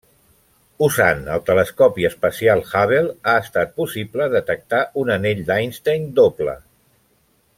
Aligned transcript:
Usant 0.85 1.19
el 1.33 1.43
Telescopi 1.49 2.07
espacial 2.09 2.63
Hubble 2.69 3.11
ha 3.11 3.35
estat 3.43 3.77
possible 3.83 4.29
detectar 4.39 4.83
un 5.05 5.13
anell 5.19 5.45
d'Einstein 5.51 6.13
doble. 6.23 6.57